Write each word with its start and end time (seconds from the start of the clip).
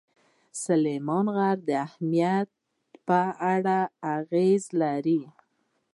سلیمان 0.63 1.25
غر 1.35 1.57
د 1.67 1.69
امنیت 1.87 2.49
په 3.07 3.19
اړه 3.53 3.79
اغېز 4.15 4.63
لري. 4.81 5.21